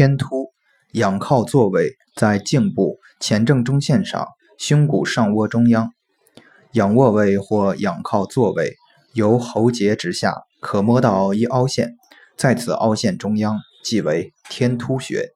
[0.00, 0.54] 天突，
[0.92, 4.26] 仰靠坐位在颈部前正中线上，
[4.56, 5.90] 胸骨上窝中央，
[6.72, 8.76] 仰卧位或仰靠坐位
[9.12, 11.98] 由喉结直下可摸到一凹陷，
[12.34, 15.34] 在此凹陷中央即为天突穴。